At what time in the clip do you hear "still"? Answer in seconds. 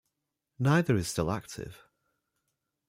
1.09-1.29